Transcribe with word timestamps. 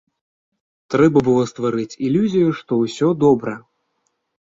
Трэба 0.93 1.17
было 1.27 1.45
стварыць 1.53 1.99
ілюзію, 2.09 2.49
што 2.63 2.83
ўсё 2.83 3.15
добра. 3.29 3.59